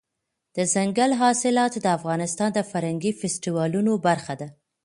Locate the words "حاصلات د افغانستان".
1.21-2.49